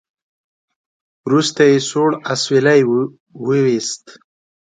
وروسته 1.25 1.61
يې 1.69 1.77
سوړ 1.89 2.09
اسويلی 2.33 2.81
وېست. 3.47 4.05